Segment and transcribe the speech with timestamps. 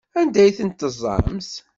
[0.19, 1.51] Anda ay tent-teẓẓamt?